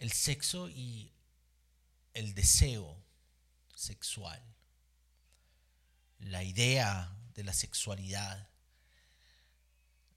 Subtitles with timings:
[0.00, 1.12] El sexo y
[2.14, 2.96] el deseo
[3.74, 4.42] sexual,
[6.18, 8.48] la idea de la sexualidad,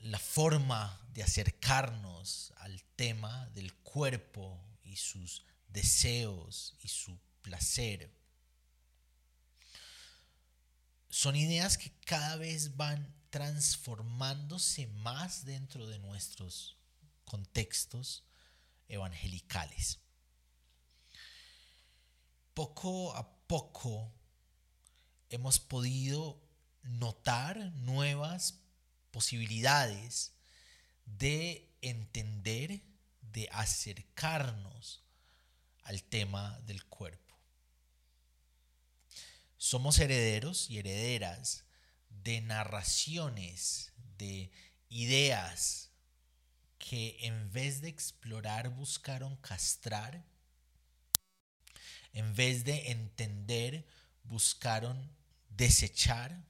[0.00, 8.10] la forma de acercarnos al tema del cuerpo y sus deseos y su placer.
[11.08, 16.76] Son ideas que cada vez van transformándose más dentro de nuestros
[17.24, 18.24] contextos
[18.90, 20.00] evangelicales.
[22.54, 24.12] Poco a poco
[25.30, 26.40] hemos podido
[26.82, 28.60] notar nuevas
[29.10, 30.32] posibilidades
[31.06, 32.82] de entender,
[33.20, 35.02] de acercarnos
[35.82, 37.36] al tema del cuerpo.
[39.56, 41.64] Somos herederos y herederas
[42.08, 44.50] de narraciones, de
[44.88, 45.89] ideas
[46.80, 50.24] que en vez de explorar buscaron castrar,
[52.12, 53.86] en vez de entender
[54.24, 54.98] buscaron
[55.50, 56.42] desechar.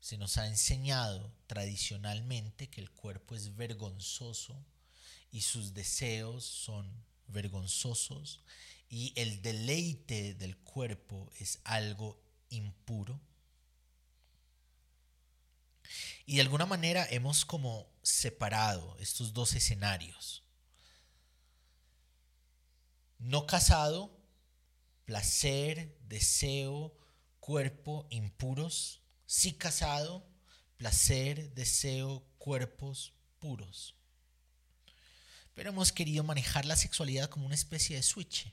[0.00, 4.54] Se nos ha enseñado tradicionalmente que el cuerpo es vergonzoso
[5.32, 6.86] y sus deseos son
[7.28, 8.40] vergonzosos
[8.88, 13.20] y el deleite del cuerpo es algo impuro.
[16.26, 20.42] Y de alguna manera hemos como separado estos dos escenarios.
[23.18, 24.16] No casado,
[25.04, 26.96] placer, deseo,
[27.40, 29.00] cuerpo impuros.
[29.26, 30.26] Sí casado,
[30.76, 33.94] placer, deseo, cuerpos puros.
[35.54, 38.52] Pero hemos querido manejar la sexualidad como una especie de switch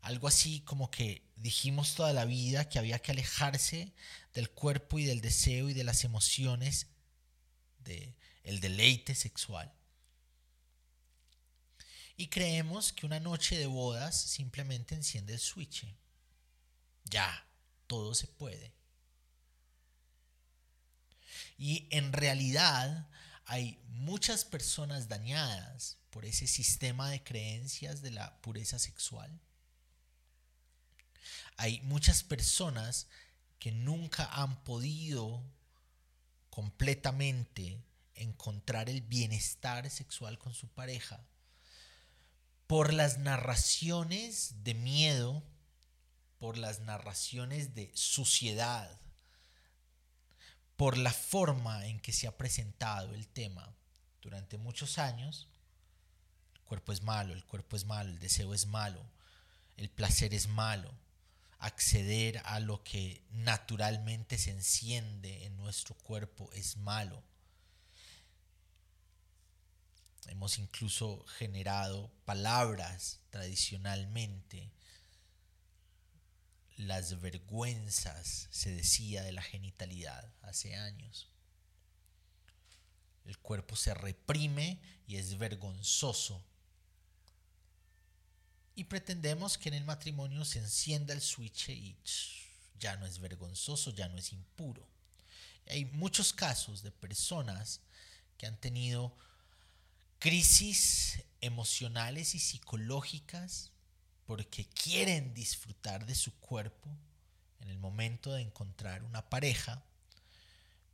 [0.00, 3.92] algo así como que dijimos toda la vida que había que alejarse
[4.34, 6.86] del cuerpo y del deseo y de las emociones,
[7.80, 9.72] del el deleite sexual.
[12.16, 15.86] Y creemos que una noche de bodas simplemente enciende el switch.
[17.04, 17.46] Ya,
[17.86, 18.72] todo se puede.
[21.56, 23.08] Y en realidad
[23.44, 29.40] hay muchas personas dañadas por ese sistema de creencias de la pureza sexual
[31.58, 33.08] hay muchas personas
[33.58, 35.42] que nunca han podido
[36.50, 37.82] completamente
[38.14, 41.20] encontrar el bienestar sexual con su pareja
[42.68, 45.42] por las narraciones de miedo,
[46.38, 49.00] por las narraciones de suciedad,
[50.76, 53.74] por la forma en que se ha presentado el tema
[54.22, 55.48] durante muchos años.
[56.54, 59.04] El cuerpo es malo, el cuerpo es malo, el deseo es malo,
[59.76, 60.94] el placer es malo
[61.58, 67.22] acceder a lo que naturalmente se enciende en nuestro cuerpo es malo.
[70.28, 74.70] Hemos incluso generado palabras tradicionalmente.
[76.76, 81.28] Las vergüenzas, se decía, de la genitalidad hace años.
[83.24, 86.44] El cuerpo se reprime y es vergonzoso
[88.78, 91.96] y pretendemos que en el matrimonio se encienda el switch y
[92.78, 94.86] ya no es vergonzoso, ya no es impuro.
[95.68, 97.80] hay muchos casos de personas
[98.36, 99.12] que han tenido
[100.20, 103.72] crisis emocionales y psicológicas
[104.26, 106.88] porque quieren disfrutar de su cuerpo
[107.58, 109.82] en el momento de encontrar una pareja,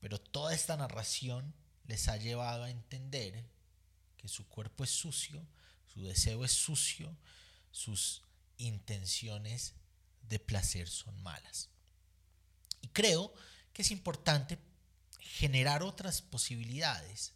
[0.01, 1.53] pero toda esta narración
[1.87, 3.45] les ha llevado a entender
[4.17, 5.47] que su cuerpo es sucio,
[5.93, 7.15] su deseo es sucio
[7.75, 8.23] sus
[8.57, 9.75] intenciones
[10.23, 11.71] de placer son malas.
[12.81, 13.35] Y creo
[13.73, 14.61] que es importante
[15.19, 17.33] generar otras posibilidades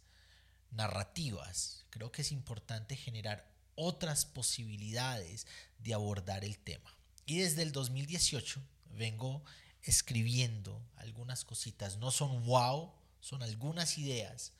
[0.71, 1.83] narrativas.
[1.89, 5.45] Creo que es importante generar otras posibilidades
[5.79, 6.95] de abordar el tema.
[7.25, 8.61] Y desde el 2018
[8.91, 9.43] vengo
[9.83, 11.97] escribiendo algunas cositas.
[11.97, 14.53] No son wow, son algunas ideas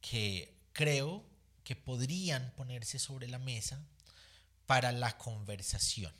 [0.00, 1.24] que creo
[1.62, 3.80] que podrían ponerse sobre la mesa
[4.66, 6.12] para la conversación.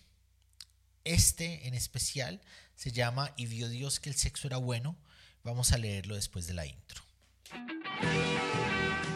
[1.05, 2.41] Este en especial
[2.76, 4.96] se llama Y vio Dios que el sexo era bueno.
[5.43, 7.02] Vamos a leerlo después de la intro.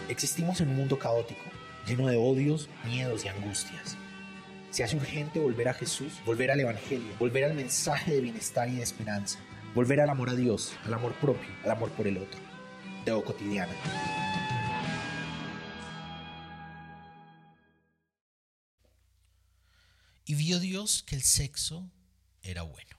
[0.08, 1.44] Existimos en un mundo caótico,
[1.86, 3.96] lleno de odios, miedos y angustias.
[4.70, 8.76] Se hace urgente volver a Jesús, volver al Evangelio, volver al mensaje de bienestar y
[8.76, 9.38] de esperanza,
[9.74, 12.40] volver al amor a Dios, al amor propio, al amor por el otro.
[13.04, 13.72] Teo cotidiana.
[21.06, 21.90] Que el sexo
[22.42, 22.96] era bueno.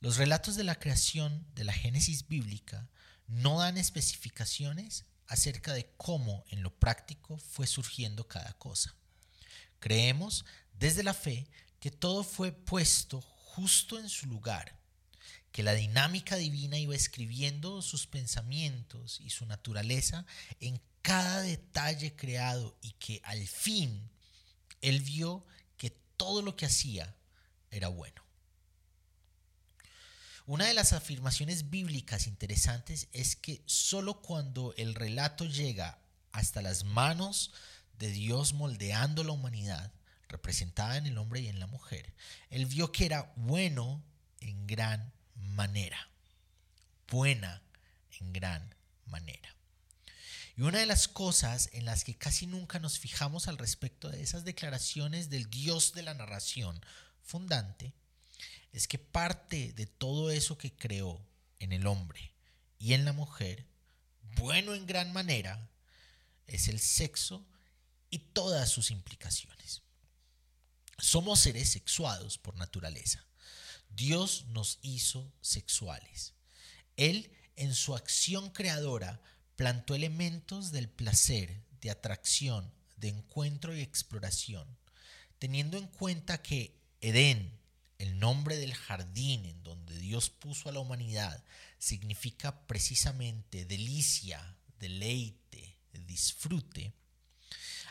[0.00, 2.88] Los relatos de la creación de la Génesis bíblica
[3.26, 8.94] no dan especificaciones acerca de cómo en lo práctico fue surgiendo cada cosa.
[9.78, 11.48] Creemos desde la fe
[11.78, 14.78] que todo fue puesto justo en su lugar,
[15.52, 20.26] que la dinámica divina iba escribiendo sus pensamientos y su naturaleza
[20.60, 24.10] en cada detalle creado y que al fin
[24.80, 25.44] él vio
[26.18, 27.14] todo lo que hacía
[27.70, 28.22] era bueno.
[30.44, 35.98] Una de las afirmaciones bíblicas interesantes es que solo cuando el relato llega
[36.32, 37.52] hasta las manos
[37.98, 39.92] de Dios moldeando la humanidad,
[40.28, 42.14] representada en el hombre y en la mujer,
[42.50, 44.02] él vio que era bueno
[44.40, 46.08] en gran manera.
[47.10, 47.62] Buena
[48.20, 48.74] en gran
[49.06, 49.54] manera.
[50.58, 54.22] Y una de las cosas en las que casi nunca nos fijamos al respecto de
[54.22, 56.84] esas declaraciones del Dios de la narración
[57.22, 57.92] fundante
[58.72, 61.24] es que parte de todo eso que creó
[61.60, 62.32] en el hombre
[62.76, 63.68] y en la mujer,
[64.34, 65.70] bueno en gran manera,
[66.48, 67.46] es el sexo
[68.10, 69.82] y todas sus implicaciones.
[70.98, 73.24] Somos seres sexuados por naturaleza.
[73.90, 76.34] Dios nos hizo sexuales.
[76.96, 79.20] Él, en su acción creadora,
[79.58, 84.68] plantó elementos del placer, de atracción, de encuentro y exploración,
[85.40, 87.58] teniendo en cuenta que Edén,
[87.98, 91.42] el nombre del jardín en donde Dios puso a la humanidad,
[91.76, 95.76] significa precisamente delicia, deleite,
[96.06, 96.94] disfrute,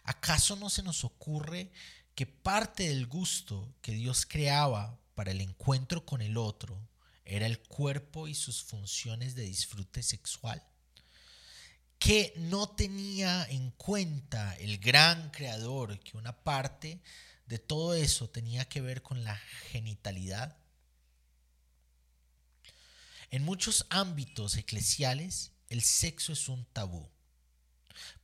[0.03, 1.73] ¿acaso no se nos ocurre
[2.15, 6.87] que parte del gusto que Dios creaba para el encuentro con el otro
[7.25, 10.63] era el cuerpo y sus funciones de disfrute sexual?
[11.99, 17.01] Que no tenía en cuenta el gran creador que una parte
[17.47, 19.35] de todo eso tenía que ver con la
[19.71, 20.57] genitalidad.
[23.31, 27.09] En muchos ámbitos eclesiales, el sexo es un tabú.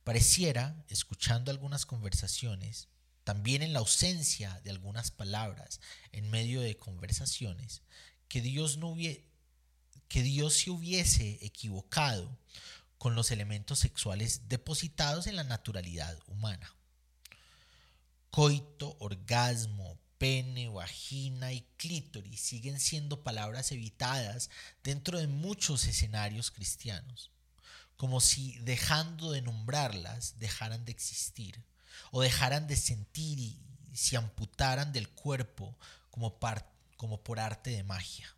[0.04, 2.88] Pareciera, escuchando algunas conversaciones,
[3.24, 5.80] también en la ausencia de algunas palabras
[6.12, 7.82] en medio de conversaciones,
[8.28, 8.94] que Dios, no
[10.08, 12.38] que Dios se hubiese equivocado
[13.04, 16.74] con los elementos sexuales depositados en la naturalidad humana
[18.30, 24.48] coito, orgasmo, pene, vagina y clítoris siguen siendo palabras evitadas
[24.82, 27.30] dentro de muchos escenarios cristianos,
[27.98, 31.62] como si dejando de nombrarlas dejaran de existir
[32.10, 33.60] o dejaran de sentir y
[33.92, 35.76] se amputaran del cuerpo
[36.10, 36.38] como,
[36.96, 38.34] como por arte de magia.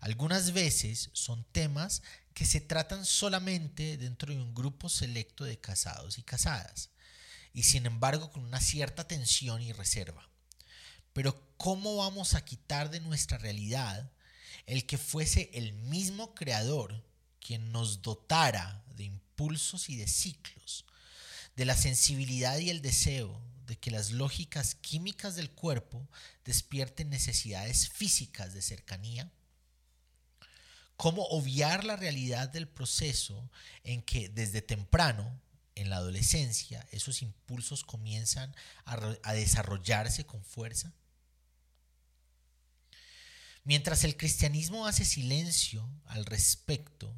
[0.00, 2.02] Algunas veces son temas
[2.34, 6.90] que se tratan solamente dentro de un grupo selecto de casados y casadas,
[7.52, 10.28] y sin embargo con una cierta tensión y reserva.
[11.12, 14.10] Pero ¿cómo vamos a quitar de nuestra realidad
[14.66, 17.04] el que fuese el mismo creador
[17.40, 20.86] quien nos dotara de impulsos y de ciclos,
[21.56, 26.08] de la sensibilidad y el deseo de que las lógicas químicas del cuerpo
[26.44, 29.30] despierten necesidades físicas de cercanía?
[31.02, 33.50] ¿Cómo obviar la realidad del proceso
[33.82, 35.36] en que desde temprano
[35.74, 38.54] en la adolescencia esos impulsos comienzan
[38.84, 40.94] a, desarrollarse con fuerza?
[43.64, 47.12] Mientras el cristianismo hace silencio al respecto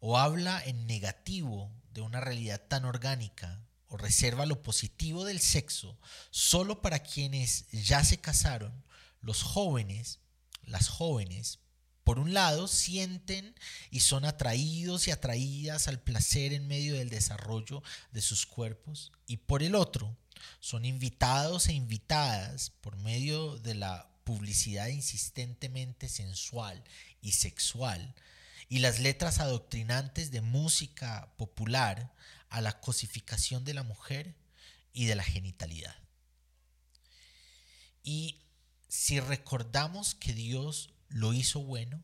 [0.00, 5.96] o habla en negativo de una realidad tan orgánica o reserva lo positivo del sexo
[6.32, 8.82] solo para quienes ya se casaron,
[9.20, 10.18] los jóvenes,
[10.64, 11.60] las jóvenes
[12.08, 13.54] por un lado, sienten
[13.90, 19.36] y son atraídos y atraídas al placer en medio del desarrollo de sus cuerpos, y
[19.36, 20.16] por el otro,
[20.58, 26.82] son invitados e invitadas por medio de la publicidad insistentemente sensual
[27.20, 28.14] y sexual
[28.70, 32.14] y las letras adoctrinantes de música popular
[32.48, 34.34] a la cosificación de la mujer
[34.94, 35.94] y de la genitalidad.
[38.02, 38.40] Y
[38.88, 42.02] si recordamos que Dios lo hizo bueno.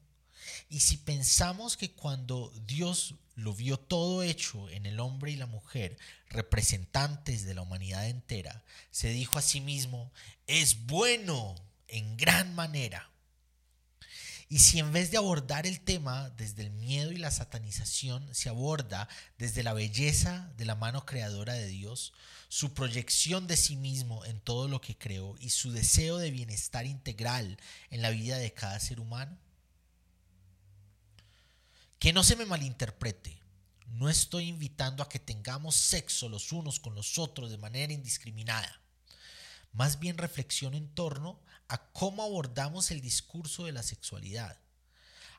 [0.68, 5.46] Y si pensamos que cuando Dios lo vio todo hecho en el hombre y la
[5.46, 10.12] mujer, representantes de la humanidad entera, se dijo a sí mismo,
[10.46, 11.54] es bueno
[11.88, 13.10] en gran manera.
[14.48, 18.48] Y si en vez de abordar el tema desde el miedo y la satanización, se
[18.48, 19.08] aborda
[19.38, 22.12] desde la belleza de la mano creadora de Dios,
[22.48, 26.86] su proyección de sí mismo en todo lo que creó y su deseo de bienestar
[26.86, 27.58] integral
[27.90, 29.36] en la vida de cada ser humano?
[31.98, 33.40] Que no se me malinterprete.
[33.86, 38.80] No estoy invitando a que tengamos sexo los unos con los otros de manera indiscriminada.
[39.72, 44.58] Más bien reflexiono en torno a cómo abordamos el discurso de la sexualidad,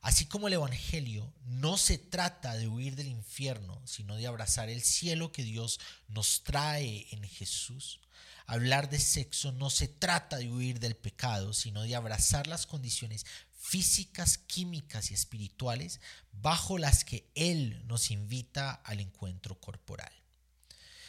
[0.06, 4.84] Así como el Evangelio no se trata de huir del infierno, sino de abrazar el
[4.84, 5.80] cielo que Dios
[6.10, 8.00] nos trae en Jesús,
[8.46, 13.26] hablar de sexo no se trata de huir del pecado, sino de abrazar las condiciones
[13.58, 16.00] físicas, químicas y espirituales
[16.32, 20.14] bajo las que Él nos invita al encuentro corporal.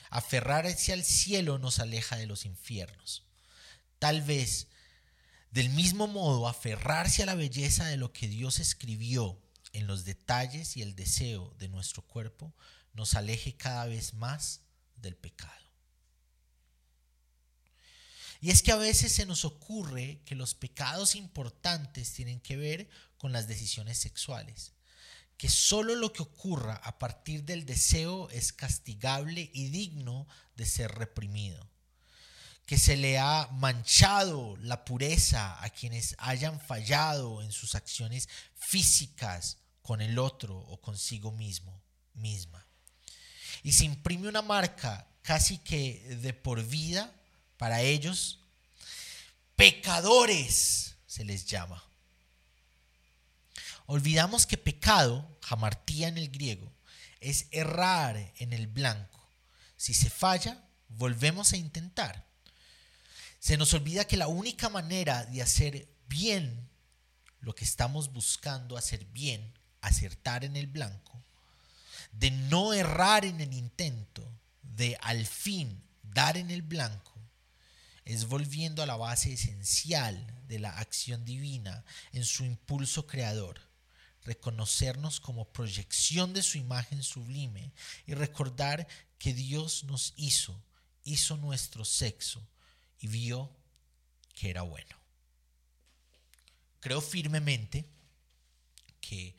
[0.09, 3.25] Aferrarse al cielo nos aleja de los infiernos.
[3.99, 4.69] Tal vez
[5.57, 9.41] del mismo modo, aferrarse a la belleza de lo que Dios escribió
[9.73, 12.55] en los detalles y el deseo de nuestro cuerpo
[12.93, 14.61] nos aleje cada vez más
[14.97, 15.65] del pecado.
[18.43, 22.91] Y es que a veces se nos ocurre que los pecados importantes tienen que ver
[23.17, 24.75] con las decisiones sexuales,
[25.39, 30.93] que solo lo que ocurra a partir del deseo es castigable y digno de ser
[30.93, 31.67] reprimido
[32.67, 39.59] que se le ha manchado la pureza a quienes hayan fallado en sus acciones físicas
[39.83, 41.81] con el otro o consigo mismo,
[42.15, 42.67] misma.
[43.63, 47.13] Y se imprime una marca casi que de por vida
[47.57, 48.41] para ellos.
[49.55, 51.83] Pecadores se les llama.
[53.87, 56.73] Olvidamos que pecado, jamartía en el griego,
[57.21, 59.31] es errar en el blanco.
[59.77, 62.27] Si se falla, volvemos a intentar.
[63.39, 66.69] Se nos olvida que la única manera de hacer bien
[67.41, 71.23] lo que estamos buscando hacer bien, acertar en el blanco,
[72.13, 74.29] de no errar en el intento,
[74.63, 77.13] de al fin dar en el blanco,
[78.05, 83.61] es volviendo a la base esencial de la acción divina en su impulso creador,
[84.25, 87.73] reconocernos como proyección de su imagen sublime
[88.07, 88.87] y recordar
[89.19, 90.61] que Dios nos hizo,
[91.05, 92.47] hizo nuestro sexo,
[92.99, 93.51] y vio
[94.35, 94.97] que era bueno.
[96.81, 97.89] Creo firmemente
[99.01, 99.37] que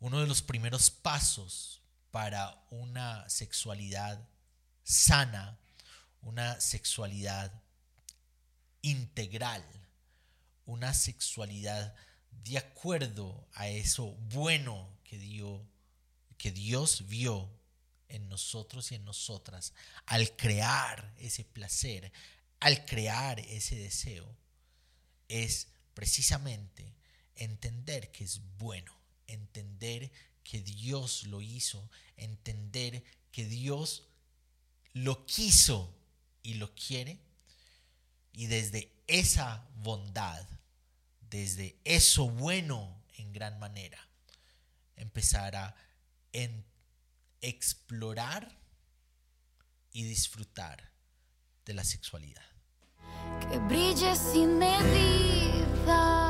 [0.00, 4.28] uno de los primeros pasos para una sexualidad
[4.82, 5.58] sana,
[6.20, 7.62] una sexualidad
[8.82, 9.64] integral,
[10.66, 11.94] una sexualidad
[12.30, 15.66] de acuerdo a eso bueno que, dio,
[16.36, 17.50] que Dios vio
[18.08, 19.72] en nosotros y en nosotras
[20.06, 22.12] al crear ese placer,
[22.64, 24.26] al crear ese deseo
[25.28, 26.94] es precisamente
[27.34, 30.10] entender que es bueno, entender
[30.42, 34.08] que Dios lo hizo, entender que Dios
[34.94, 35.94] lo quiso
[36.42, 37.20] y lo quiere,
[38.32, 40.48] y desde esa bondad,
[41.28, 44.08] desde eso bueno en gran manera,
[44.96, 45.76] empezar a
[47.42, 48.58] explorar
[49.92, 50.90] y disfrutar
[51.66, 52.53] de la sexualidad
[53.40, 56.23] que brille sin medida.